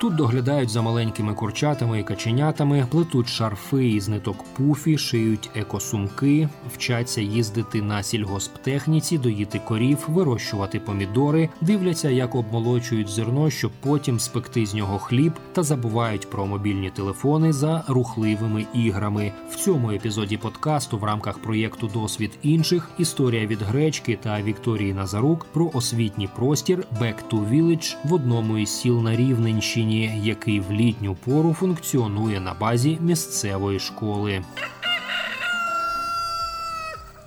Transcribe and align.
Тут 0.00 0.14
доглядають 0.14 0.70
за 0.70 0.82
маленькими 0.82 1.34
курчатами 1.34 2.00
і 2.00 2.02
каченятами, 2.02 2.86
плетуть 2.90 3.28
шарфи 3.28 3.88
із 3.88 4.08
ниток 4.08 4.44
пуфі, 4.56 4.98
шиють 4.98 5.50
екосумки, 5.54 6.48
вчаться 6.74 7.20
їздити 7.20 7.82
на 7.82 8.02
сільгосптехніці, 8.02 9.18
доїти 9.18 9.58
корів, 9.58 10.04
вирощувати 10.08 10.80
помідори, 10.80 11.48
дивляться, 11.60 12.10
як 12.10 12.34
обмолочують 12.34 13.08
зерно, 13.08 13.50
щоб 13.50 13.70
потім 13.80 14.20
спекти 14.20 14.66
з 14.66 14.74
нього 14.74 14.98
хліб, 14.98 15.32
та 15.52 15.62
забувають 15.62 16.30
про 16.30 16.46
мобільні 16.46 16.90
телефони 16.90 17.52
за 17.52 17.84
рухливими 17.88 18.66
іграми. 18.74 19.32
В 19.50 19.56
цьому 19.56 19.90
епізоді 19.90 20.36
подкасту 20.36 20.98
в 20.98 21.04
рамках 21.04 21.38
проєкту 21.38 21.90
Досвід 21.94 22.38
інших 22.42 22.90
історія 22.98 23.46
від 23.46 23.62
гречки 23.62 24.18
та 24.22 24.42
Вікторії 24.42 24.94
Назарук 24.94 25.46
про 25.52 25.70
освітній 25.74 26.28
простір 26.36 26.86
Back 27.00 27.14
to 27.30 27.50
Village 27.50 27.96
в 28.04 28.14
одному 28.14 28.58
із 28.58 28.70
сіл 28.70 29.02
на 29.02 29.16
Рівненщині, 29.16 29.89
який 29.98 30.60
в 30.60 30.72
літню 30.72 31.16
пору 31.24 31.52
функціонує 31.52 32.40
на 32.40 32.54
базі 32.54 32.98
місцевої 33.00 33.78
школи. 33.78 34.44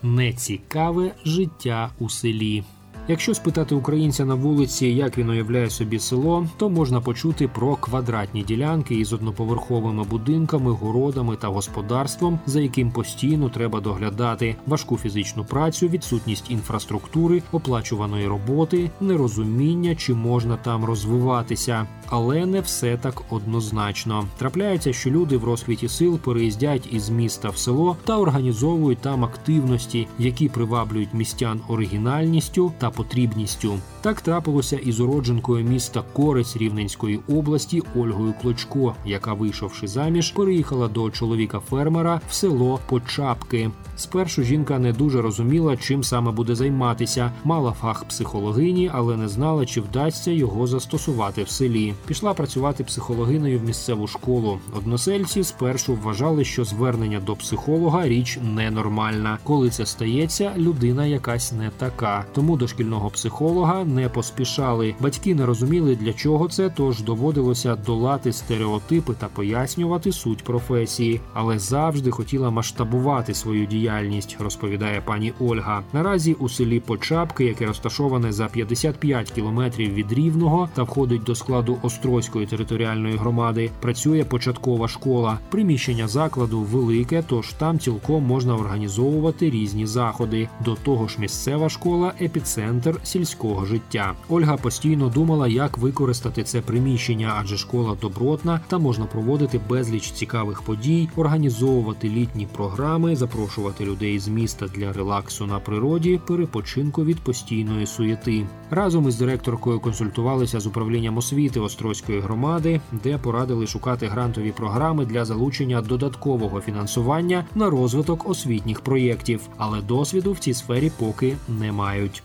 Нецікаве 0.03 1.11
життя 1.25 1.89
у 1.99 2.09
селі. 2.09 2.63
Якщо 3.07 3.33
спитати 3.33 3.75
українця 3.75 4.25
на 4.25 4.35
вулиці, 4.35 4.87
як 4.87 5.17
він 5.17 5.29
уявляє 5.29 5.69
собі 5.69 5.99
село, 5.99 6.47
то 6.57 6.69
можна 6.69 7.01
почути 7.01 7.47
про 7.47 7.75
квадратні 7.75 8.43
ділянки 8.43 8.95
із 8.95 9.13
одноповерховими 9.13 10.03
будинками, 10.03 10.71
городами 10.71 11.35
та 11.35 11.47
господарством, 11.47 12.39
за 12.45 12.61
яким 12.61 12.91
постійно 12.91 13.49
треба 13.49 13.79
доглядати, 13.79 14.55
важку 14.67 14.97
фізичну 14.97 15.45
працю, 15.45 15.87
відсутність 15.87 16.51
інфраструктури, 16.51 17.41
оплачуваної 17.51 18.27
роботи, 18.27 18.91
нерозуміння, 19.01 19.95
чи 19.95 20.13
можна 20.13 20.57
там 20.57 20.85
розвиватися. 20.85 21.87
Але 22.07 22.45
не 22.45 22.61
все 22.61 22.97
так 22.97 23.21
однозначно. 23.29 24.25
Трапляється, 24.37 24.93
що 24.93 25.09
люди 25.09 25.37
в 25.37 25.43
розквіті 25.43 25.87
сил 25.87 26.19
переїздять 26.19 26.87
із 26.91 27.09
міста 27.09 27.49
в 27.49 27.57
село 27.57 27.97
та 28.05 28.17
організовують 28.17 28.99
там 28.99 29.23
активності, 29.23 30.07
які 30.19 30.49
приваблюють 30.49 31.13
містян 31.13 31.61
оригінальністю 31.67 32.71
та 32.77 32.92
потрібністю. 32.95 33.79
Так 34.01 34.21
трапилося 34.21 34.77
із 34.77 34.99
уродженкою 34.99 35.65
міста 35.65 36.03
Корець 36.13 36.57
Рівненської 36.57 37.19
області 37.29 37.81
Ольгою 37.95 38.33
Клочко, 38.41 38.95
яка, 39.05 39.33
вийшовши 39.33 39.87
заміж, 39.87 40.31
переїхала 40.31 40.87
до 40.87 41.11
чоловіка 41.11 41.59
фермера 41.59 42.21
в 42.29 42.33
село 42.33 42.79
Почапки. 42.89 43.71
Спершу 43.95 44.43
жінка 44.43 44.79
не 44.79 44.93
дуже 44.93 45.21
розуміла, 45.21 45.77
чим 45.77 46.03
саме 46.03 46.31
буде 46.31 46.55
займатися. 46.55 47.31
Мала 47.43 47.71
фах 47.71 48.05
психологині, 48.05 48.91
але 48.93 49.17
не 49.17 49.27
знала, 49.27 49.65
чи 49.65 49.81
вдасться 49.81 50.31
його 50.31 50.67
застосувати 50.67 51.43
в 51.43 51.49
селі. 51.49 51.93
Пішла 52.07 52.33
працювати 52.33 52.83
психологиною 52.83 53.59
в 53.59 53.63
місцеву 53.63 54.07
школу. 54.07 54.59
Односельці 54.77 55.43
спершу 55.43 55.95
вважали, 55.95 56.45
що 56.45 56.65
звернення 56.65 57.19
до 57.19 57.35
психолога 57.35 58.07
річ 58.07 58.39
ненормальна. 58.55 59.37
Коли 59.43 59.69
це 59.69 59.85
стається, 59.85 60.51
людина 60.57 61.05
якась 61.05 61.51
не 61.51 61.69
така. 61.77 62.25
Тому 62.33 62.57
до 62.57 62.67
шкільного 62.83 63.09
психолога 63.09 63.83
не 63.83 64.09
поспішали. 64.09 64.95
Батьки 64.99 65.35
не 65.35 65.45
розуміли, 65.45 65.95
для 65.95 66.13
чого 66.13 66.47
це, 66.47 66.69
тож 66.69 67.01
доводилося 67.01 67.75
долати 67.75 68.33
стереотипи 68.33 69.13
та 69.13 69.27
пояснювати 69.27 70.11
суть 70.11 70.43
професії, 70.43 71.21
але 71.33 71.59
завжди 71.59 72.11
хотіла 72.11 72.49
масштабувати 72.49 73.33
свою 73.33 73.65
діяльність, 73.65 74.37
розповідає 74.39 75.01
пані 75.01 75.33
Ольга. 75.39 75.83
Наразі 75.93 76.33
у 76.33 76.49
селі 76.49 76.79
Почапки, 76.79 77.45
яке 77.45 77.65
розташоване 77.65 78.31
за 78.31 78.47
55 78.47 79.31
кілометрів 79.31 79.93
від 79.93 80.13
Рівного 80.13 80.69
та 80.73 80.83
входить 80.83 81.23
до 81.23 81.35
складу 81.35 81.77
Острозької 81.81 82.45
територіальної 82.45 83.17
громади, 83.17 83.71
працює 83.81 84.23
початкова 84.23 84.87
школа. 84.87 85.39
Приміщення 85.49 86.07
закладу 86.07 86.59
велике, 86.59 87.23
тож 87.27 87.53
там 87.53 87.79
цілком 87.79 88.23
можна 88.23 88.55
організовувати 88.55 89.49
різні 89.49 89.85
заходи. 89.85 90.49
До 90.65 90.75
того 90.75 91.07
ж, 91.07 91.15
місцева 91.19 91.69
школа 91.69 92.13
епіцентр 92.21 92.72
сільського 93.03 93.65
життя. 93.65 94.13
Ольга 94.29 94.57
постійно 94.57 95.09
думала, 95.09 95.47
як 95.47 95.77
використати 95.77 96.43
це 96.43 96.61
приміщення, 96.61 97.33
адже 97.39 97.57
школа 97.57 97.97
добротна 98.01 98.61
та 98.67 98.77
можна 98.77 99.05
проводити 99.05 99.59
безліч 99.69 100.11
цікавих 100.11 100.61
подій, 100.61 101.09
організовувати 101.15 102.09
літні 102.09 102.47
програми, 102.53 103.15
запрошувати 103.15 103.85
людей 103.85 104.19
з 104.19 104.27
міста 104.27 104.65
для 104.75 104.93
релаксу 104.93 105.45
на 105.45 105.59
природі, 105.59 106.19
перепочинку 106.27 107.03
від 107.03 107.19
постійної 107.19 107.85
суєти. 107.85 108.45
Разом 108.69 109.07
із 109.07 109.17
директоркою 109.17 109.79
консультувалися 109.79 110.59
з 110.59 110.67
управлінням 110.67 111.17
освіти 111.17 111.59
Острозької 111.59 112.19
громади, 112.19 112.81
де 113.03 113.17
порадили 113.17 113.67
шукати 113.67 114.07
грантові 114.07 114.51
програми 114.51 115.05
для 115.05 115.25
залучення 115.25 115.81
додаткового 115.81 116.61
фінансування 116.61 117.45
на 117.55 117.69
розвиток 117.69 118.29
освітніх 118.29 118.81
проєктів, 118.81 119.41
але 119.57 119.81
досвіду 119.81 120.31
в 120.31 120.39
цій 120.39 120.53
сфері 120.53 120.91
поки 120.99 121.35
не 121.59 121.71
мають. 121.71 122.23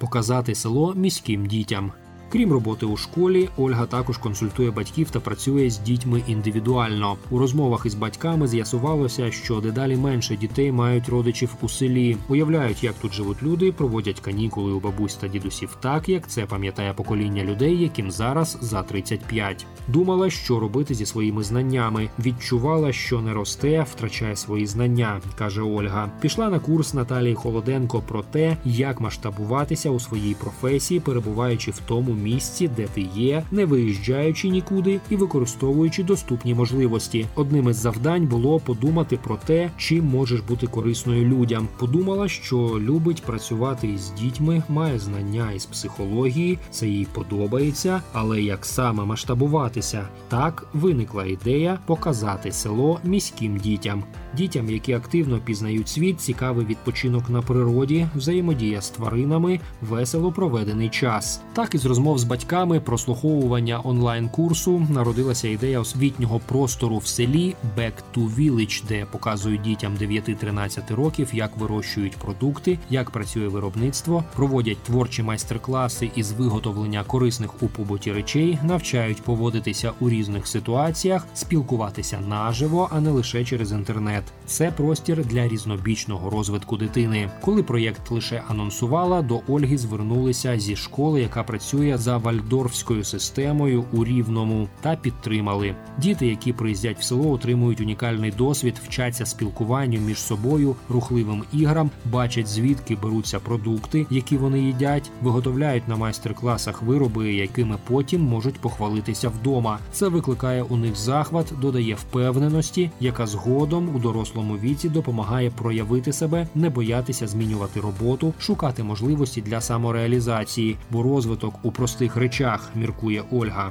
Показати 0.00 0.54
село 0.54 0.94
міським 0.94 1.46
дітям. 1.46 1.92
Крім 2.32 2.52
роботи 2.52 2.86
у 2.86 2.96
школі, 2.96 3.48
Ольга 3.56 3.86
також 3.86 4.18
консультує 4.18 4.70
батьків 4.70 5.10
та 5.10 5.20
працює 5.20 5.70
з 5.70 5.78
дітьми 5.78 6.22
індивідуально. 6.26 7.16
У 7.30 7.38
розмовах 7.38 7.86
із 7.86 7.94
батьками 7.94 8.48
з'ясувалося, 8.48 9.30
що 9.30 9.60
дедалі 9.60 9.96
менше 9.96 10.36
дітей 10.36 10.72
мають 10.72 11.08
родичів 11.08 11.54
у 11.62 11.68
селі, 11.68 12.16
уявляють, 12.28 12.84
як 12.84 12.94
тут 12.94 13.12
живуть 13.12 13.42
люди, 13.42 13.72
проводять 13.72 14.20
канікули 14.20 14.72
у 14.72 14.80
бабусь 14.80 15.14
та 15.14 15.28
дідусів 15.28 15.76
так, 15.80 16.08
як 16.08 16.28
це 16.28 16.46
пам'ятає 16.46 16.92
покоління 16.92 17.44
людей, 17.44 17.82
яким 17.82 18.10
зараз 18.10 18.58
за 18.60 18.82
35. 18.82 19.66
Думала, 19.88 20.30
що 20.30 20.60
робити 20.60 20.94
зі 20.94 21.06
своїми 21.06 21.42
знаннями. 21.42 22.08
Відчувала, 22.18 22.92
що 22.92 23.20
не 23.20 23.34
росте, 23.34 23.86
втрачає 23.90 24.36
свої 24.36 24.66
знання, 24.66 25.20
каже 25.38 25.62
Ольга. 25.62 26.10
Пішла 26.20 26.50
на 26.50 26.58
курс 26.58 26.94
Наталії 26.94 27.34
Холоденко 27.34 28.02
про 28.08 28.22
те, 28.22 28.56
як 28.64 29.00
масштабуватися 29.00 29.90
у 29.90 30.00
своїй 30.00 30.34
професії, 30.34 31.00
перебуваючи 31.00 31.70
в 31.70 31.78
тому 31.86 32.19
місці, 32.22 32.70
де 32.76 32.86
ти 32.86 33.00
є, 33.14 33.42
не 33.50 33.64
виїжджаючи 33.64 34.48
нікуди 34.48 35.00
і 35.10 35.16
використовуючи 35.16 36.02
доступні 36.02 36.54
можливості. 36.54 37.26
Одним 37.34 37.68
із 37.68 37.76
завдань 37.76 38.26
було 38.26 38.60
подумати 38.60 39.18
про 39.24 39.36
те, 39.36 39.70
чим 39.76 40.04
можеш 40.04 40.40
бути 40.40 40.66
корисною 40.66 41.24
людям. 41.24 41.68
Подумала, 41.78 42.28
що 42.28 42.56
любить 42.80 43.22
працювати 43.22 43.88
із 43.88 44.10
дітьми, 44.10 44.62
має 44.68 44.98
знання 44.98 45.52
із 45.52 45.66
психології, 45.66 46.58
це 46.70 46.88
їй 46.88 47.06
подобається, 47.12 48.02
але 48.12 48.42
як 48.42 48.66
саме 48.66 49.04
масштабуватися, 49.04 50.08
так 50.28 50.66
виникла 50.72 51.24
ідея 51.24 51.78
показати 51.86 52.52
село 52.52 53.00
міським 53.04 53.56
дітям. 53.56 54.04
Дітям, 54.36 54.70
які 54.70 54.92
активно 54.92 55.38
пізнають 55.38 55.88
світ, 55.88 56.20
цікавий 56.20 56.66
відпочинок 56.66 57.30
на 57.30 57.42
природі, 57.42 58.06
взаємодія 58.16 58.80
з 58.80 58.90
тваринами, 58.90 59.60
весело 59.80 60.32
проведений 60.32 60.88
час. 60.88 61.40
Так 61.52 61.74
із 61.74 61.86
розмов 61.86 62.09
з 62.18 62.24
батьками, 62.24 62.80
прослуховування 62.80 63.80
онлайн-курсу 63.84 64.86
народилася 64.90 65.48
ідея 65.48 65.80
освітнього 65.80 66.40
простору 66.46 66.98
в 66.98 67.06
селі 67.06 67.54
Back 67.78 67.92
to 68.16 68.34
Village, 68.34 68.84
де 68.88 69.04
показують 69.04 69.62
дітям 69.62 69.96
9-13 70.00 70.94
років, 70.94 71.28
як 71.32 71.56
вирощують 71.56 72.16
продукти, 72.16 72.78
як 72.90 73.10
працює 73.10 73.48
виробництво, 73.48 74.24
проводять 74.36 74.82
творчі 74.82 75.22
майстер-класи 75.22 76.10
із 76.16 76.32
виготовлення 76.32 77.04
корисних 77.04 77.62
у 77.62 77.68
побуті 77.68 78.12
речей, 78.12 78.58
навчають 78.62 79.22
поводитися 79.22 79.92
у 80.00 80.10
різних 80.10 80.46
ситуаціях, 80.46 81.26
спілкуватися 81.34 82.20
наживо, 82.28 82.88
а 82.92 83.00
не 83.00 83.10
лише 83.10 83.44
через 83.44 83.72
інтернет. 83.72 84.24
Це 84.46 84.70
простір 84.70 85.24
для 85.24 85.48
різнобічного 85.48 86.30
розвитку 86.30 86.76
дитини. 86.76 87.30
Коли 87.40 87.62
проєкт 87.62 88.10
лише 88.10 88.42
анонсувала, 88.48 89.22
до 89.22 89.40
Ольги 89.48 89.78
звернулися 89.78 90.58
зі 90.58 90.76
школи, 90.76 91.20
яка 91.20 91.42
працює 91.42 91.98
за 92.00 92.16
вальдорфською 92.16 93.04
системою 93.04 93.84
у 93.92 94.04
Рівному, 94.04 94.68
та 94.80 94.96
підтримали. 94.96 95.74
Діти, 95.98 96.26
які 96.26 96.52
приїздять 96.52 96.98
в 96.98 97.02
село, 97.02 97.30
отримують 97.30 97.80
унікальний 97.80 98.30
досвід, 98.30 98.74
вчаться 98.84 99.26
спілкуванню 99.26 100.00
між 100.00 100.18
собою, 100.18 100.76
рухливим 100.88 101.44
іграм, 101.52 101.90
бачать 102.04 102.46
звідки 102.46 102.96
беруться 102.96 103.40
продукти, 103.40 104.06
які 104.10 104.36
вони 104.36 104.60
їдять, 104.60 105.10
виготовляють 105.22 105.88
на 105.88 105.96
майстер-класах 105.96 106.82
вироби, 106.82 107.34
якими 107.34 107.76
потім 107.88 108.22
можуть 108.22 108.58
похвалитися 108.58 109.28
вдома. 109.28 109.78
Це 109.92 110.08
викликає 110.08 110.62
у 110.62 110.76
них 110.76 110.96
захват, 110.96 111.52
додає 111.60 111.94
впевненості, 111.94 112.90
яка 113.00 113.26
згодом 113.26 113.96
у 113.96 113.98
дорослому 113.98 114.54
віці 114.54 114.88
допомагає 114.88 115.50
проявити 115.50 116.12
себе, 116.12 116.48
не 116.54 116.70
боятися 116.70 117.26
змінювати 117.26 117.80
роботу, 117.80 118.34
шукати 118.38 118.82
можливості 118.82 119.42
для 119.42 119.60
самореалізації, 119.60 120.76
бо 120.90 121.02
розвиток 121.02 121.54
у 121.62 121.72
простих 121.90 122.16
речах, 122.16 122.70
міркує 122.74 123.24
Ольга. 123.30 123.70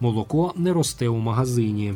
Молоко 0.00 0.52
не 0.56 0.72
росте 0.72 1.08
у 1.08 1.16
магазині. 1.16 1.94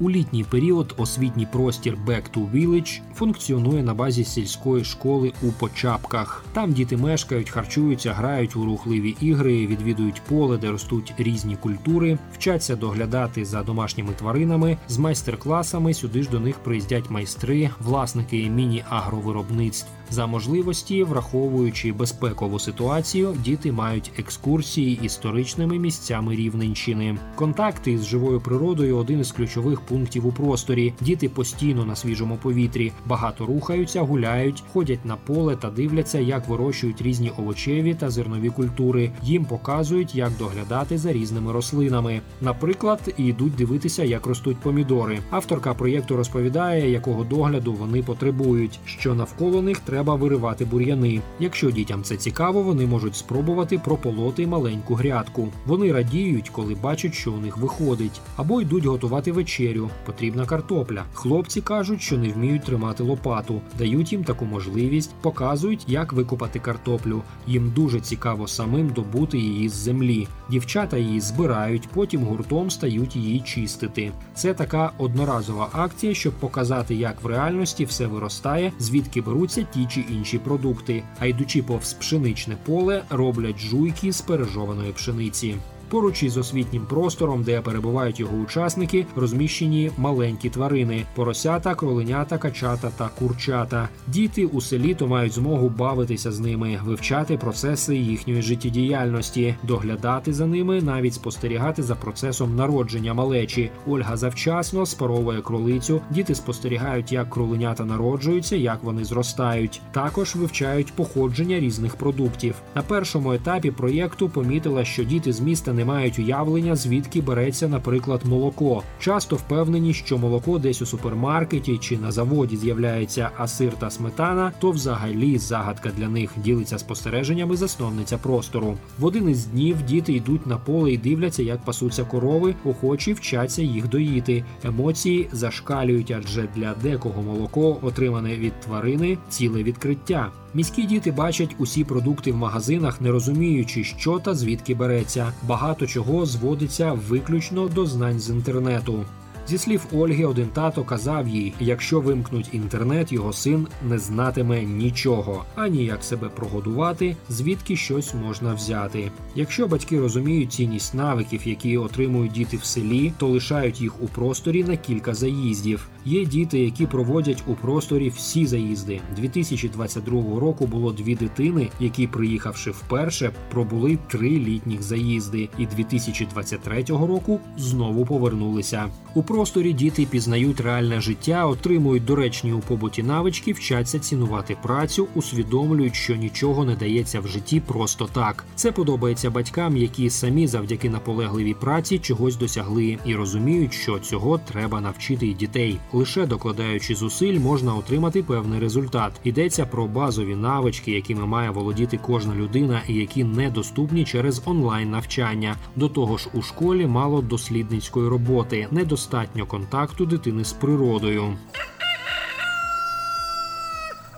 У 0.00 0.10
літній 0.10 0.44
період 0.44 0.94
освітній 0.96 1.46
простір 1.52 1.96
Back 2.06 2.22
to 2.34 2.50
Village 2.50 3.00
функціонує 3.14 3.82
на 3.82 3.94
базі 3.94 4.24
сільської 4.24 4.84
школи 4.84 5.32
у 5.42 5.46
Почапках. 5.52 6.44
Там 6.52 6.72
діти 6.72 6.96
мешкають, 6.96 7.50
харчуються, 7.50 8.12
грають 8.12 8.56
у 8.56 8.64
рухливі 8.64 9.16
ігри, 9.20 9.66
відвідують 9.66 10.22
поле, 10.28 10.58
де 10.58 10.70
ростуть 10.70 11.14
різні 11.18 11.56
культури, 11.56 12.18
вчаться 12.32 12.76
доглядати 12.76 13.44
за 13.44 13.62
домашніми 13.62 14.12
тваринами. 14.12 14.76
З 14.88 14.98
майстер-класами 14.98 15.94
сюди 15.94 16.22
ж 16.22 16.30
до 16.30 16.40
них 16.40 16.58
приїздять 16.58 17.10
майстри, 17.10 17.70
власники 17.80 18.50
міні-агровиробництв. 18.50 19.88
За 20.10 20.26
можливості, 20.26 21.02
враховуючи 21.02 21.92
безпекову 21.92 22.58
ситуацію, 22.58 23.36
діти 23.44 23.72
мають 23.72 24.12
екскурсії 24.18 25.00
історичними 25.02 25.78
місцями 25.78 26.36
Рівненщини. 26.36 27.18
Контакти 27.34 27.98
з 27.98 28.06
живою 28.06 28.40
природою 28.40 28.96
один 28.96 29.20
із 29.20 29.32
ключових 29.32 29.80
пунктів 29.80 30.26
у 30.26 30.32
просторі. 30.32 30.94
Діти 31.00 31.28
постійно 31.28 31.84
на 31.84 31.96
свіжому 31.96 32.36
повітрі, 32.36 32.92
багато 33.06 33.46
рухаються, 33.46 34.00
гуляють, 34.00 34.64
ходять 34.72 35.04
на 35.04 35.16
поле 35.16 35.56
та 35.56 35.70
дивляться, 35.70 36.18
як 36.18 36.48
вирощують 36.48 37.02
різні 37.02 37.32
овочеві 37.38 37.94
та 37.94 38.10
зернові 38.10 38.50
культури. 38.50 39.10
Їм 39.22 39.44
показують, 39.44 40.14
як 40.14 40.36
доглядати 40.38 40.98
за 40.98 41.12
різними 41.12 41.52
рослинами. 41.52 42.20
Наприклад, 42.40 43.14
йдуть 43.16 43.54
дивитися, 43.54 44.04
як 44.04 44.26
ростуть 44.26 44.56
помідори. 44.56 45.18
Авторка 45.30 45.74
проєкту 45.74 46.16
розповідає, 46.16 46.90
якого 46.90 47.24
догляду 47.24 47.72
вони 47.72 48.02
потребують, 48.02 48.80
що 48.84 49.14
навколо 49.14 49.62
них 49.62 49.78
треба 49.78 49.97
виривати 50.02 50.64
бур'яни. 50.64 51.20
Якщо 51.40 51.70
дітям 51.70 52.02
це 52.02 52.16
цікаво, 52.16 52.62
вони 52.62 52.86
можуть 52.86 53.16
спробувати 53.16 53.78
прополоти 53.78 54.46
маленьку 54.46 54.94
грядку. 54.94 55.48
Вони 55.66 55.92
радіють, 55.92 56.48
коли 56.48 56.74
бачать, 56.74 57.14
що 57.14 57.32
у 57.32 57.36
них 57.36 57.56
виходить, 57.56 58.20
або 58.36 58.60
йдуть 58.60 58.84
готувати 58.84 59.32
вечерю. 59.32 59.90
Потрібна 60.06 60.46
картопля. 60.46 61.04
Хлопці 61.12 61.60
кажуть, 61.60 62.02
що 62.02 62.18
не 62.18 62.28
вміють 62.28 62.64
тримати 62.64 63.02
лопату, 63.02 63.60
дають 63.78 64.12
їм 64.12 64.24
таку 64.24 64.44
можливість, 64.44 65.14
показують, 65.20 65.84
як 65.88 66.12
викопати 66.12 66.58
картоплю. 66.58 67.22
Їм 67.46 67.72
дуже 67.76 68.00
цікаво 68.00 68.46
самим 68.46 68.88
добути 68.88 69.38
її 69.38 69.68
з 69.68 69.74
землі. 69.74 70.28
Дівчата 70.50 70.96
її 70.96 71.20
збирають, 71.20 71.88
потім 71.88 72.22
гуртом 72.22 72.70
стають 72.70 73.16
її 73.16 73.40
чистити. 73.40 74.12
Це 74.34 74.54
така 74.54 74.92
одноразова 74.98 75.68
акція, 75.72 76.14
щоб 76.14 76.32
показати, 76.32 76.94
як 76.94 77.22
в 77.22 77.26
реальності 77.26 77.84
все 77.84 78.06
виростає, 78.06 78.72
звідки 78.78 79.20
беруться 79.20 79.66
ті 79.74 79.86
чи 79.88 80.00
інші 80.00 80.38
продукти. 80.38 81.02
А 81.18 81.26
йдучи 81.26 81.62
повз 81.62 81.92
пшеничне 81.92 82.56
поле, 82.64 83.04
роблять 83.10 83.58
жуйки 83.58 84.12
з 84.12 84.20
пережованої 84.20 84.92
пшениці. 84.92 85.56
Поруч 85.88 86.22
із 86.22 86.36
освітнім 86.36 86.86
простором, 86.86 87.42
де 87.42 87.60
перебувають 87.60 88.20
його 88.20 88.36
учасники, 88.36 89.06
розміщені 89.16 89.90
маленькі 89.98 90.50
тварини: 90.50 91.04
поросята, 91.14 91.74
кроленята, 91.74 92.38
качата 92.38 92.90
та 92.96 93.08
курчата. 93.18 93.88
Діти 94.06 94.46
у 94.46 94.60
селі 94.60 94.94
то 94.94 95.06
мають 95.06 95.32
змогу 95.32 95.68
бавитися 95.68 96.32
з 96.32 96.40
ними, 96.40 96.80
вивчати 96.84 97.36
процеси 97.36 97.96
їхньої 97.96 98.42
життєдіяльності, 98.42 99.54
доглядати 99.62 100.32
за 100.32 100.46
ними, 100.46 100.82
навіть 100.82 101.14
спостерігати 101.14 101.82
за 101.82 101.94
процесом 101.94 102.56
народження 102.56 103.14
малечі. 103.14 103.70
Ольга 103.86 104.16
завчасно 104.16 104.86
спаровує 104.86 105.42
кролицю. 105.42 106.00
Діти 106.10 106.34
спостерігають, 106.34 107.12
як 107.12 107.30
кроленята 107.30 107.84
народжуються, 107.84 108.56
як 108.56 108.82
вони 108.82 109.04
зростають. 109.04 109.80
Також 109.92 110.36
вивчають 110.36 110.92
походження 110.92 111.60
різних 111.60 111.96
продуктів. 111.96 112.54
На 112.74 112.82
першому 112.82 113.32
етапі 113.32 113.70
проєкту 113.70 114.28
помітила, 114.28 114.84
що 114.84 115.04
діти 115.04 115.32
з 115.32 115.40
міста 115.40 115.72
не 115.78 115.84
мають 115.84 116.18
уявлення, 116.18 116.76
звідки 116.76 117.20
береться, 117.20 117.68
наприклад, 117.68 118.20
молоко. 118.24 118.82
Часто 118.98 119.36
впевнені, 119.36 119.94
що 119.94 120.18
молоко 120.18 120.58
десь 120.58 120.82
у 120.82 120.86
супермаркеті 120.86 121.78
чи 121.78 121.98
на 121.98 122.12
заводі 122.12 122.56
з'являється, 122.56 123.30
а 123.36 123.48
сир 123.48 123.72
та 123.78 123.90
сметана 123.90 124.52
то 124.58 124.70
взагалі 124.70 125.38
загадка 125.38 125.90
для 125.96 126.08
них 126.08 126.30
ділиться 126.36 126.78
спостереженнями 126.78 127.56
засновниця 127.56 128.18
простору. 128.18 128.78
В 128.98 129.04
один 129.04 129.28
із 129.28 129.46
днів 129.46 129.82
діти 129.82 130.12
йдуть 130.12 130.46
на 130.46 130.56
поле 130.56 130.92
і 130.92 130.98
дивляться, 130.98 131.42
як 131.42 131.64
пасуться 131.64 132.04
корови, 132.04 132.54
охочі 132.64 133.12
вчаться 133.12 133.62
їх 133.62 133.88
доїти. 133.88 134.44
Емоції 134.64 135.28
зашкалюють, 135.32 136.10
адже 136.10 136.48
для 136.56 136.74
декого 136.82 137.22
молоко, 137.22 137.78
отримане 137.82 138.36
від 138.36 138.60
тварини, 138.60 139.18
ціле 139.28 139.62
відкриття. 139.62 140.30
Міські 140.54 140.82
діти 140.82 141.12
бачать 141.12 141.56
усі 141.58 141.84
продукти 141.84 142.32
в 142.32 142.36
магазинах, 142.36 143.00
не 143.00 143.10
розуміючи, 143.10 143.84
що 143.84 144.18
та 144.18 144.34
звідки 144.34 144.74
береться. 144.74 145.32
Багато 145.42 145.86
чого 145.86 146.26
зводиться 146.26 146.92
виключно 146.92 147.68
до 147.68 147.86
знань 147.86 148.20
з 148.20 148.30
інтернету. 148.30 149.04
Зі 149.48 149.58
слів 149.58 149.86
Ольги, 149.92 150.24
один 150.24 150.48
тато 150.48 150.84
казав 150.84 151.28
їй: 151.28 151.54
якщо 151.60 152.00
вимкнуть 152.00 152.48
інтернет, 152.52 153.12
його 153.12 153.32
син 153.32 153.66
не 153.88 153.98
знатиме 153.98 154.62
нічого, 154.62 155.44
ані 155.54 155.84
як 155.84 156.04
себе 156.04 156.28
прогодувати, 156.28 157.16
звідки 157.28 157.76
щось 157.76 158.14
можна 158.14 158.54
взяти. 158.54 159.10
Якщо 159.34 159.66
батьки 159.66 160.00
розуміють 160.00 160.52
цінність 160.52 160.94
навиків, 160.94 161.40
які 161.44 161.78
отримують 161.78 162.32
діти 162.32 162.56
в 162.56 162.64
селі, 162.64 163.12
то 163.18 163.28
лишають 163.28 163.80
їх 163.80 164.02
у 164.02 164.06
просторі 164.06 164.64
на 164.64 164.76
кілька 164.76 165.14
заїздів. 165.14 165.88
Є 166.04 166.24
діти, 166.24 166.58
які 166.58 166.86
проводять 166.86 167.42
у 167.46 167.54
просторі 167.54 168.08
всі 168.08 168.46
заїзди. 168.46 169.00
2022 169.16 170.40
року 170.40 170.66
було 170.66 170.92
дві 170.92 171.14
дитини, 171.14 171.68
які, 171.80 172.06
приїхавши 172.06 172.70
вперше, 172.70 173.30
пробули 173.50 173.98
три 174.08 174.30
літніх 174.30 174.82
заїзди, 174.82 175.48
і 175.58 175.66
2023 175.66 176.82
року 176.82 177.40
знову 177.56 178.06
повернулися. 178.06 178.86
У 179.14 179.22
просторі 179.38 179.72
діти 179.72 180.06
пізнають 180.10 180.60
реальне 180.60 181.00
життя, 181.00 181.46
отримують 181.46 182.04
доречні 182.04 182.52
у 182.52 182.58
побуті 182.58 183.02
навички, 183.02 183.52
вчаться 183.52 183.98
цінувати 183.98 184.56
працю, 184.62 185.08
усвідомлюють, 185.14 185.94
що 185.94 186.16
нічого 186.16 186.64
не 186.64 186.76
дається 186.76 187.20
в 187.20 187.26
житті 187.28 187.60
просто 187.60 188.08
так. 188.12 188.44
Це 188.54 188.72
подобається 188.72 189.30
батькам, 189.30 189.76
які 189.76 190.10
самі 190.10 190.46
завдяки 190.46 190.90
наполегливій 190.90 191.54
праці 191.54 191.98
чогось 191.98 192.36
досягли 192.36 192.98
і 193.04 193.14
розуміють, 193.14 193.74
що 193.74 193.98
цього 193.98 194.38
треба 194.38 194.80
навчити 194.80 195.26
й 195.26 195.34
дітей. 195.34 195.78
Лише 195.92 196.26
докладаючи 196.26 196.94
зусиль, 196.94 197.38
можна 197.38 197.74
отримати 197.74 198.22
певний 198.22 198.60
результат. 198.60 199.12
Йдеться 199.24 199.66
про 199.66 199.86
базові 199.86 200.34
навички, 200.34 200.92
якими 200.92 201.26
має 201.26 201.50
володіти 201.50 201.98
кожна 202.02 202.34
людина, 202.34 202.82
і 202.88 202.94
які 202.94 203.24
недоступні 203.24 204.04
через 204.04 204.42
онлайн 204.44 204.90
навчання. 204.90 205.56
До 205.76 205.88
того 205.88 206.16
ж, 206.16 206.28
у 206.34 206.42
школі 206.42 206.86
мало 206.86 207.22
дослідницької 207.22 208.08
роботи, 208.08 208.68
недостатньо 208.70 209.17
контакту 209.46 210.06
дитини 210.06 210.44
з 210.44 210.52
природою. 210.52 211.36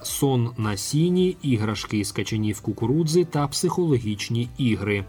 Сон 0.02 0.50
на 0.56 0.76
сіні, 0.76 1.36
іграшки 1.42 1.98
із 1.98 2.12
качанів 2.12 2.60
кукурудзи 2.60 3.24
та 3.24 3.48
психологічні 3.48 4.48
ігри. 4.58 5.04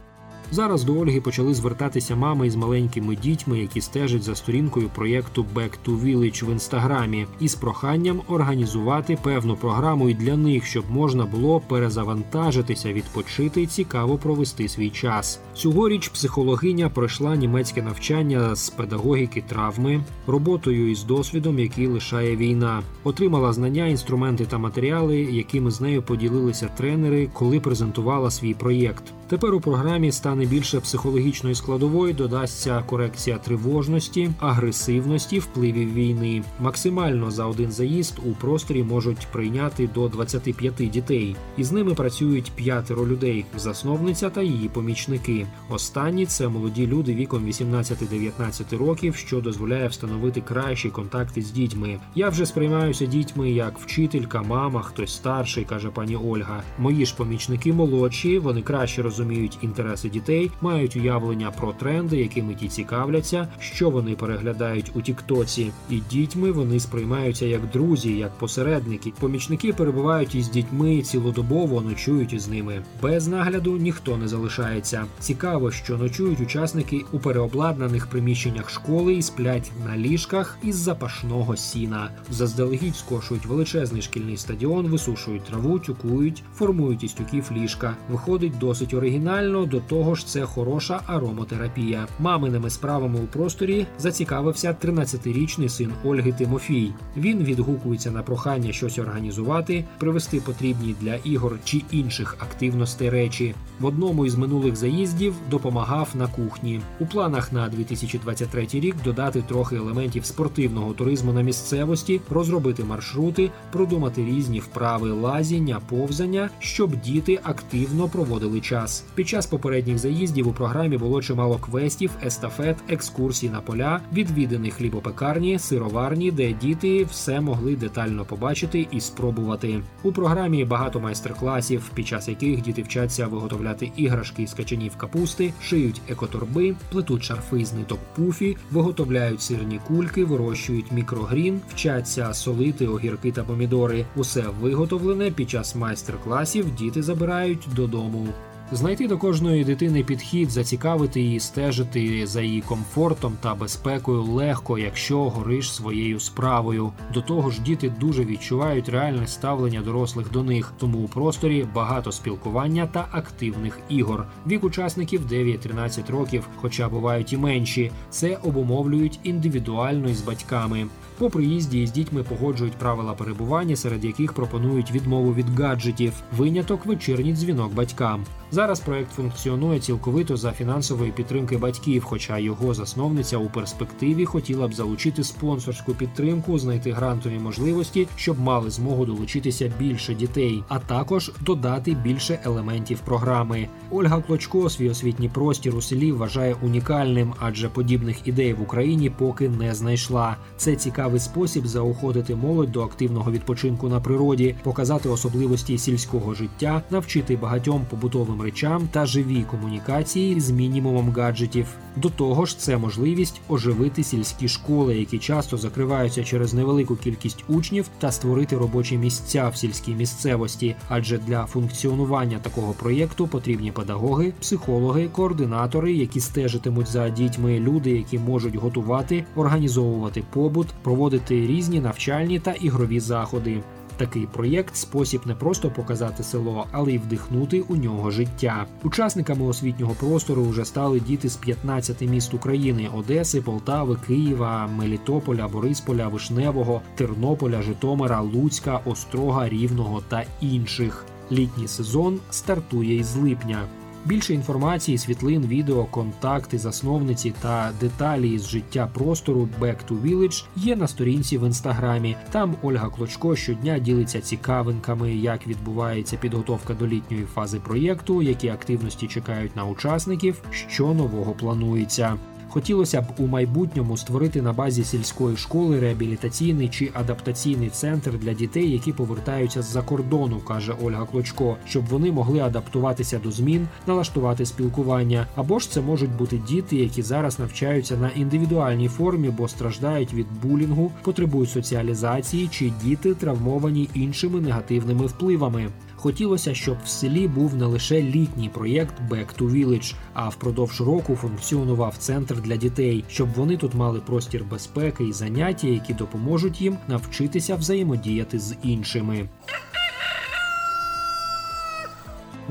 Зараз 0.54 0.84
до 0.84 1.00
Ольги 1.00 1.22
почали 1.22 1.54
звертатися 1.54 2.16
мами 2.16 2.48
із 2.48 2.56
маленькими 2.56 3.16
дітьми, 3.16 3.60
які 3.60 3.82
стежать 3.82 4.24
за 4.24 4.36
сторінкою 4.36 4.90
проєкту 4.96 5.46
Back 5.56 5.72
to 5.86 6.02
Village 6.02 6.46
в 6.46 6.52
інстаграмі, 6.52 7.26
із 7.40 7.56
проханням 7.56 8.22
організувати 8.28 9.18
певну 9.24 9.56
програму 9.56 10.10
і 10.10 10.14
для 10.14 10.38
них, 10.38 10.66
щоб 10.66 10.84
можна 10.90 11.26
було 11.26 11.60
перезавантажитися, 11.60 12.94
відпочити 12.94 13.62
і 13.62 13.68
цікаво 13.68 14.18
провести 14.18 14.68
свій 14.68 14.90
час. 14.90 15.40
Цьогоріч 15.54 16.08
психологиня 16.08 16.90
пройшла 16.90 17.36
німецьке 17.36 17.82
навчання 17.82 18.56
з 18.56 18.70
педагогіки 18.70 19.44
травми, 19.48 20.04
роботою 20.28 20.92
із 20.92 21.04
досвідом, 21.04 21.60
який 21.60 21.88
лишає 21.88 22.36
війна, 22.36 22.82
отримала 23.04 23.54
знання, 23.54 23.88
інструменти 23.88 24.46
та 24.46 24.58
матеріали, 24.58 25.18
якими 25.18 25.72
з 25.72 25.82
нею 25.82 26.02
поділилися 26.02 26.70
тренери, 26.78 27.30
коли 27.34 27.60
презентувала 27.60 28.32
свій 28.32 28.54
проєкт. 28.54 29.04
Тепер 29.32 29.54
у 29.54 29.62
програмі 29.62 30.12
стане 30.12 30.41
більше 30.46 30.80
психологічної 30.80 31.56
складової, 31.56 32.14
додасться 32.14 32.84
корекція 32.86 33.38
тривожності, 33.38 34.32
агресивності, 34.40 35.40
впливів 35.40 35.94
війни. 35.94 36.44
Максимально 36.60 37.32
за 37.32 37.46
один 37.46 37.72
заїзд 37.72 38.20
у 38.26 38.32
просторі 38.32 38.84
можуть 38.84 39.28
прийняти 39.32 39.90
до 39.94 40.08
25 40.08 40.74
дітей. 40.74 41.36
Із 41.58 41.72
ними 41.72 41.94
працюють 41.94 42.52
п'ятеро 42.56 43.08
людей: 43.08 43.46
засновниця 43.58 44.30
та 44.30 44.42
її 44.42 44.70
помічники. 44.70 45.48
Останні 45.70 46.26
це 46.26 46.48
молоді 46.48 46.88
люди 46.88 47.16
віком 47.16 47.48
18-19 47.48 48.78
років, 48.78 49.16
що 49.16 49.42
дозволяє 49.42 49.88
встановити 49.88 50.42
кращі 50.42 50.90
контакти 50.90 51.42
з 51.42 51.52
дітьми. 51.52 52.00
Я 52.16 52.30
вже 52.30 52.46
сприймаюся 52.46 53.06
дітьми 53.06 53.52
як 53.52 53.80
вчителька, 53.80 54.42
мама, 54.42 54.82
хтось 54.82 55.14
старший, 55.16 55.66
каже 55.66 55.90
пані 55.90 56.16
Ольга. 56.16 56.64
Мої 56.80 57.06
ж 57.06 57.16
помічники 57.16 57.74
молодші, 57.74 58.40
вони 58.40 58.62
краще 58.62 59.02
розуміють 59.02 59.58
інтереси 59.62 60.10
дітей 60.10 60.31
дітей 60.32 60.52
мають 60.62 60.96
уявлення 60.96 61.52
про 61.52 61.74
тренди, 61.74 62.18
якими 62.18 62.56
ті 62.56 62.68
цікавляться, 62.68 63.48
що 63.60 63.90
вони 63.90 64.16
переглядають 64.16 64.92
у 64.96 65.02
Тіктоці, 65.02 65.72
і 65.90 66.02
дітьми 66.12 66.52
вони 66.52 66.80
сприймаються 66.80 67.46
як 67.46 67.62
друзі, 67.74 68.18
як 68.18 68.32
посередники. 68.32 69.14
Помічники 69.20 69.74
перебувають 69.74 70.36
із 70.36 70.50
дітьми 70.50 71.02
цілодобово, 71.02 71.82
ночують 71.82 72.34
із 72.34 72.48
ними. 72.48 72.82
Без 73.02 73.28
нагляду 73.28 73.78
ніхто 73.78 74.18
не 74.18 74.28
залишається. 74.28 75.06
Цікаво, 75.20 75.72
що 75.72 75.98
ночують 75.98 76.40
учасники 76.40 77.02
у 77.12 77.20
переобладнаних 77.20 78.08
приміщеннях 78.08 78.70
школи 78.70 79.14
і 79.14 79.22
сплять 79.22 79.72
на 79.88 79.98
ліжках 79.98 80.58
із 80.64 80.76
запашного 80.76 81.56
сіна. 81.56 82.10
Заздалегідь 82.30 82.96
скошують 82.96 83.46
величезний 83.46 84.02
шкільний 84.02 84.38
стадіон, 84.38 84.88
висушують 84.88 85.44
траву, 85.44 85.80
тюкують, 85.80 86.44
формують 86.56 87.04
із 87.04 87.14
тюків 87.14 87.52
ліжка. 87.52 87.96
Виходить 88.10 88.58
досить 88.58 88.94
оригінально. 88.94 89.66
До 89.66 89.80
того 89.80 90.11
ж, 90.16 90.28
це 90.28 90.46
хороша 90.46 91.02
аромотерапія. 91.06 92.08
Маминими 92.20 92.70
справами 92.70 93.20
у 93.20 93.28
просторі 93.28 93.86
зацікавився 94.00 94.78
13-річний 94.84 95.70
син 95.70 95.92
Ольги 96.06 96.32
Тимофій. 96.32 96.94
Він 97.18 97.44
відгукується 97.44 98.12
на 98.12 98.24
прохання 98.24 98.72
щось 98.72 99.00
організувати, 99.00 99.86
привезти 99.98 100.42
потрібні 100.42 100.96
для 101.02 101.16
ігор 101.16 101.60
чи 101.64 101.82
інших 101.92 102.38
активностей 102.40 103.10
речі. 103.10 103.56
В 103.80 103.86
одному 103.86 104.26
із 104.26 104.36
минулих 104.36 104.76
заїздів 104.76 105.34
допомагав 105.50 106.10
на 106.14 106.28
кухні. 106.28 106.82
У 107.00 107.06
планах 107.06 107.54
на 107.54 107.70
2023 107.70 108.68
рік 108.74 108.96
додати 109.04 109.42
трохи 109.42 109.76
елементів 109.76 110.26
спортивного 110.26 110.94
туризму 110.94 111.34
на 111.34 111.42
місцевості, 111.42 112.22
розробити 112.30 112.84
маршрути, 112.84 113.52
продумати 113.72 114.26
різні 114.26 114.60
вправи 114.60 115.12
лазіння, 115.12 115.82
повзання, 115.90 116.50
щоб 116.60 117.02
діти 117.02 117.40
активно 117.44 118.08
проводили 118.08 118.62
час. 118.62 119.04
Під 119.16 119.28
час 119.28 119.46
попередніх 119.46 119.98
заїздів 120.02 120.48
у 120.48 120.52
програмі 120.52 120.98
було 120.98 121.22
чимало 121.22 121.58
квестів, 121.58 122.12
естафет, 122.26 122.78
екскурсій 122.90 123.50
на 123.50 123.62
поля, 123.62 124.02
відвідання 124.14 124.74
хлібопекарні, 124.74 125.60
сироварні, 125.60 126.32
де 126.32 126.54
діти 126.54 127.04
все 127.04 127.42
могли 127.42 127.76
детально 127.76 128.26
побачити 128.26 128.88
і 128.92 129.02
спробувати. 129.02 129.82
У 130.04 130.12
програмі 130.12 130.66
багато 130.66 131.00
майстер-класів, 131.00 131.92
під 131.94 132.08
час 132.08 132.28
яких 132.28 132.62
діти 132.62 132.82
вчаться 132.82 133.28
виготовляти 133.28 133.92
іграшки 133.96 134.48
з 134.48 134.54
качанів 134.54 134.96
капусти, 134.96 135.54
шиють 135.62 136.02
екоторби, 136.10 136.76
плетуть 136.92 137.24
шарфи 137.24 137.66
з 137.66 137.74
ниток 137.74 138.00
пуфі, 138.16 138.58
виготовляють 138.72 139.42
сирні 139.42 139.80
кульки, 139.88 140.26
вирощують 140.26 140.92
мікрогрін, 140.92 141.62
вчаться 141.70 142.34
солити 142.34 142.88
огірки 142.88 143.32
та 143.32 143.44
помідори. 143.44 144.06
Усе 144.16 144.44
виготовлене 144.62 145.32
під 145.32 145.50
час 145.50 145.76
майстер-класів 145.76 146.76
діти 146.76 147.04
забирають 147.04 147.68
додому. 147.76 148.28
Знайти 148.74 149.08
до 149.08 149.18
кожної 149.18 149.64
дитини 149.64 150.04
підхід, 150.04 150.52
зацікавити 150.52 151.22
її, 151.22 151.40
стежити 151.40 152.28
за 152.28 152.42
її 152.42 152.62
комфортом 152.62 153.38
та 153.42 153.56
безпекою 153.56 154.24
легко, 154.24 154.78
якщо 154.78 155.30
гориш 155.30 155.74
своєю 155.74 156.20
справою. 156.20 156.92
До 157.14 157.22
того 157.22 157.52
ж, 157.52 157.62
діти 157.62 157.94
дуже 158.00 158.26
відчувають 158.26 158.90
реальне 158.90 159.28
ставлення 159.28 159.82
дорослих 159.82 160.32
до 160.32 160.44
них, 160.44 160.74
тому 160.78 160.98
у 161.00 161.08
просторі 161.08 161.68
багато 161.76 162.12
спілкування 162.12 162.88
та 162.88 163.08
активних 163.12 163.80
ігор. 163.90 164.26
Вік 164.48 164.64
учасників 164.64 165.26
9-13 165.32 166.12
років, 166.12 166.48
хоча 166.56 166.90
бувають 166.90 167.34
і 167.34 167.38
менші. 167.38 167.92
Це 168.10 168.38
обумовлюють 168.44 169.20
індивідуально 169.24 170.10
із 170.10 170.22
батьками. 170.22 170.88
По 171.22 171.30
приїзді 171.30 171.82
із 171.82 171.92
дітьми 171.92 172.24
погоджують 172.24 172.74
правила 172.74 173.14
перебування, 173.14 173.76
серед 173.76 174.06
яких 174.06 174.34
пропонують 174.34 174.92
відмову 174.92 175.34
від 175.34 175.60
гаджетів, 175.60 176.14
виняток 176.38 176.86
вечірній 176.86 177.34
дзвінок 177.34 177.74
батькам. 177.74 178.26
Зараз 178.52 178.80
проект 178.80 179.12
функціонує 179.12 179.80
цілковито 179.80 180.38
за 180.38 180.52
фінансової 180.52 181.12
підтримки 181.12 181.58
батьків, 181.58 182.04
хоча 182.04 182.38
його 182.38 182.74
засновниця 182.74 183.38
у 183.38 183.50
перспективі 183.50 184.26
хотіла 184.26 184.68
б 184.68 184.74
залучити 184.74 185.24
спонсорську 185.24 185.94
підтримку, 185.94 186.60
знайти 186.60 186.92
грантові 186.92 187.40
можливості, 187.40 188.08
щоб 188.16 188.40
мали 188.40 188.70
змогу 188.70 189.06
долучитися 189.06 189.74
більше 189.80 190.14
дітей, 190.14 190.64
а 190.68 190.80
також 190.80 191.32
додати 191.42 191.94
більше 191.94 192.40
елементів 192.44 193.00
програми. 193.00 193.68
Ольга 193.92 194.22
Клочко 194.22 194.70
свій 194.70 194.90
освітній 194.90 195.30
простір 195.30 195.76
у 195.76 195.82
селі 195.82 196.12
вважає 196.12 196.56
унікальним, 196.62 197.34
адже 197.40 197.70
подібних 197.70 198.28
ідей 198.28 198.54
в 198.54 198.62
Україні 198.62 199.10
поки 199.10 199.50
не 199.50 199.76
знайшла. 199.76 200.38
Це 200.58 200.76
цікавий 201.12 201.20
спосіб 201.20 201.68
заохотити 201.68 202.36
молодь 202.36 202.72
до 202.72 202.84
активного 202.84 203.32
відпочинку 203.32 203.90
на 203.90 204.00
природі, 204.00 204.56
показати 204.64 205.10
особливості 205.10 205.78
сільського 205.78 206.34
життя, 206.34 206.82
навчити 206.90 207.36
багатьом 207.36 207.86
побутовим 207.90 208.42
речам 208.42 208.90
та 208.92 209.06
живій 209.06 209.44
комунікації 209.52 210.40
з 210.40 210.50
мінімумом 210.52 211.12
гаджетів. 211.12 211.68
До 211.96 212.10
того 212.10 212.46
ж, 212.46 212.60
це 212.60 212.78
можливість 212.78 213.42
оживити 213.50 214.04
сільські 214.04 214.48
школи, 214.48 215.00
які 215.00 215.20
часто 215.20 215.58
закриваються 215.58 216.24
через 216.24 216.54
невелику 216.54 216.96
кількість 216.96 217.44
учнів, 217.48 217.90
та 218.00 218.12
створити 218.12 218.58
робочі 218.58 218.98
місця 218.98 219.50
в 219.50 219.58
сільській 219.58 219.94
місцевості. 219.96 220.76
Адже 220.90 221.18
для 221.18 221.46
функціонування 221.46 222.40
такого 222.42 222.74
проєкту 222.74 223.28
потрібні 223.28 223.72
педагоги, 223.72 224.34
психологи, 224.42 225.08
координатори, 225.08 225.94
які 225.94 226.20
стежитимуть 226.20 226.88
за 226.88 227.10
дітьми, 227.10 227.60
люди, 227.60 227.92
які 227.92 228.20
можуть 228.20 228.56
готувати, 228.56 229.26
організовувати 229.36 230.24
побут, 230.34 230.68
проводити 230.92 231.48
різні 231.48 231.80
навчальні 231.80 232.40
та 232.40 232.52
ігрові 232.52 233.00
заходи. 233.00 233.64
Такий 233.98 234.28
проєкт 234.34 234.76
спосіб 234.76 235.22
не 235.26 235.36
просто 235.36 235.70
показати 235.70 236.24
село, 236.24 236.68
але 236.72 236.94
й 236.94 236.98
вдихнути 236.98 237.62
у 237.62 237.76
нього 237.76 238.12
життя. 238.12 238.66
Учасниками 238.84 239.46
освітнього 239.46 239.94
простору 239.94 240.44
вже 240.44 240.66
стали 240.66 241.00
діти 241.00 241.30
з 241.30 241.36
15 241.36 242.02
міст 242.02 242.34
України: 242.34 242.90
Одеси, 242.96 243.42
Полтави, 243.42 243.98
Києва, 244.08 244.68
Мелітополя, 244.68 245.48
Борисполя, 245.48 246.08
Вишневого, 246.08 246.82
Тернополя, 246.96 247.62
Житомира, 247.62 248.22
Луцька, 248.22 248.82
Острога, 248.86 249.50
Рівного 249.50 250.02
та 250.10 250.24
інших. 250.42 251.06
Літній 251.32 251.68
сезон 251.68 252.20
стартує 252.30 252.96
із 252.96 253.16
липня. 253.16 253.68
Більше 254.06 254.34
інформації, 254.34 254.98
світлин, 254.98 255.42
відео, 255.48 255.86
контакти, 255.86 256.58
засновниці 256.58 257.34
та 257.42 257.72
деталі 257.80 258.40
з 258.40 258.48
життя 258.48 258.90
простору 258.94 259.50
Back 259.60 259.76
to 259.90 260.02
Village 260.02 260.46
є 260.56 260.76
на 260.76 260.88
сторінці 260.88 261.38
в 261.38 261.46
інстаграмі. 261.46 262.16
Там 262.32 262.56
Ольга 262.62 262.90
Клочко 262.90 263.36
щодня 263.36 263.80
ділиться 263.80 264.22
цікавинками, 264.22 265.16
як 265.16 265.48
відбувається 265.48 266.18
підготовка 266.18 266.74
до 266.74 266.88
літньої 266.88 267.26
фази 267.34 267.60
проєкту, 267.60 268.22
які 268.22 268.50
активності 268.50 269.08
чекають 269.08 269.56
на 269.56 269.66
учасників, 269.66 270.42
що 270.52 270.94
нового 270.94 271.32
планується. 271.32 272.18
Хотілося 272.54 273.02
б 273.02 273.06
у 273.18 273.28
майбутньому 273.28 273.98
створити 273.98 274.42
на 274.42 274.54
базі 274.54 274.84
сільської 274.84 275.38
школи 275.38 275.80
реабілітаційний 275.80 276.70
чи 276.70 276.92
адаптаційний 276.94 277.70
центр 277.70 278.12
для 278.18 278.34
дітей, 278.34 278.72
які 278.72 278.92
повертаються 278.92 279.62
з-за 279.62 279.82
кордону, 279.82 280.40
каже 280.40 280.74
Ольга 280.84 281.06
Клочко, 281.06 281.58
щоб 281.66 281.86
вони 281.86 282.12
могли 282.12 282.40
адаптуватися 282.40 283.20
до 283.24 283.32
змін, 283.32 283.68
налаштувати 283.88 284.46
спілкування. 284.46 285.28
Або 285.36 285.60
ж 285.60 285.72
це 285.72 285.82
можуть 285.82 286.18
бути 286.18 286.38
діти, 286.38 286.76
які 286.76 287.02
зараз 287.02 287.40
навчаються 287.40 287.98
на 287.98 288.10
індивідуальній 288.10 288.88
формі, 288.88 289.30
бо 289.30 289.48
страждають 289.48 290.14
від 290.14 290.28
булінгу, 290.44 290.92
потребують 291.02 291.50
соціалізації, 291.50 292.48
чи 292.48 292.74
діти 292.84 293.14
травмовані 293.14 293.90
іншими 293.94 294.42
негативними 294.42 295.06
впливами. 295.06 295.70
Хотілося, 296.02 296.54
щоб 296.56 296.78
в 296.84 296.88
селі 296.88 297.28
був 297.28 297.56
не 297.56 297.66
лише 297.66 298.02
літній 298.02 298.50
проєкт 298.50 298.94
Back 299.10 299.40
to 299.40 299.52
Village, 299.52 299.96
а 300.14 300.30
впродовж 300.30 300.82
року 300.82 301.16
функціонував 301.16 301.98
центр 301.98 302.42
для 302.42 302.56
дітей, 302.56 303.04
щоб 303.08 303.34
вони 303.34 303.58
тут 303.58 303.74
мали 303.74 304.00
простір 304.00 304.44
безпеки 304.44 305.04
і 305.04 305.14
заняття, 305.14 305.68
які 305.68 305.94
допоможуть 305.94 306.62
їм 306.62 306.78
навчитися 306.88 307.56
взаємодіяти 307.56 308.40
з 308.40 308.56
іншими. 308.64 309.30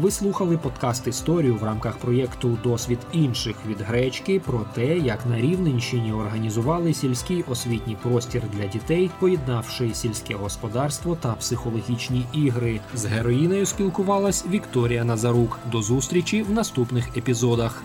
Ви 0.01 0.11
слухали 0.11 0.57
подкаст 0.57 1.07
історію 1.07 1.57
в 1.57 1.65
рамках 1.65 1.99
проєкту 1.99 2.59
Досвід 2.65 2.99
інших 3.13 3.57
від 3.67 3.81
гречки 3.81 4.41
про 4.41 4.61
те, 4.75 4.99
як 4.99 5.27
на 5.27 5.41
Рівненщині 5.41 6.13
організували 6.13 6.95
сільський 6.95 7.45
освітній 7.49 7.97
простір 8.03 8.43
для 8.53 8.67
дітей, 8.67 9.11
поєднавши 9.19 9.95
сільське 9.95 10.35
господарство 10.35 11.17
та 11.21 11.33
психологічні 11.33 12.27
ігри. 12.33 12.81
З 12.95 13.05
героїнею 13.05 13.67
спілкувалась 13.67 14.45
Вікторія 14.51 15.05
Назарук. 15.05 15.59
До 15.73 15.83
зустрічі 15.83 16.43
в 16.43 16.51
наступних 16.51 17.17
епізодах. 17.17 17.83